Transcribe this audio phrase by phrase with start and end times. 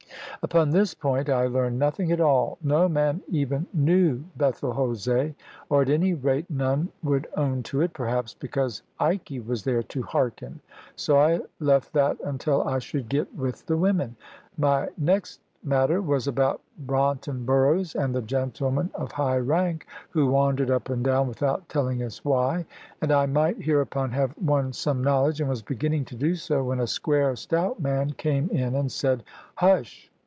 [0.43, 2.57] Upon this point I learned nothing at all.
[2.63, 5.35] No man even knew Bethel Jose,
[5.69, 10.01] or, at any rate, none would own to it, perhaps because Ikey was there to
[10.01, 10.59] hearken;
[10.95, 14.15] so I left that until I should get with the women.
[14.57, 20.71] My next matter was about Braunton Burrows, and the gentleman of high rank who wandered
[20.71, 22.65] up and down without telling us why.
[22.99, 26.79] And I might hereupon have won some knowledge, and was beginning to do so, when
[26.79, 29.21] a square stout man came in and said
[29.53, 30.07] "Hush!"